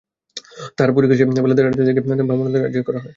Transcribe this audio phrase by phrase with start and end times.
[0.77, 3.09] তারপর পরীক্ষা শেষে বেলা দেড়টার দিকে তাদের ভ্রাম্যমাণ আদালতে হাজির করা হয়।